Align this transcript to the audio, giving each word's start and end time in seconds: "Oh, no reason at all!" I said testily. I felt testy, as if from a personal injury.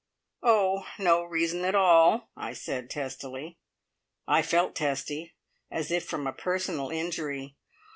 "Oh, 0.41 0.87
no 0.97 1.23
reason 1.23 1.63
at 1.63 1.75
all!" 1.75 2.31
I 2.35 2.53
said 2.53 2.89
testily. 2.89 3.59
I 4.27 4.41
felt 4.41 4.73
testy, 4.73 5.35
as 5.69 5.91
if 5.91 6.03
from 6.05 6.25
a 6.25 6.33
personal 6.33 6.89
injury. 6.89 7.55